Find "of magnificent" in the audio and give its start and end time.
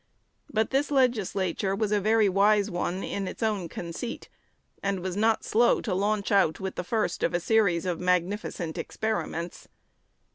7.85-8.79